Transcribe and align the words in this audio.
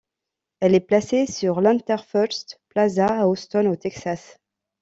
Elle 0.61 0.73
est 0.73 0.79
placée 0.79 1.27
sur 1.27 1.61
l'Interfirst 1.61 2.59
Plaza, 2.69 3.05
à 3.05 3.27
Houston 3.27 3.67
au 3.67 3.75
Texas. 3.75 4.39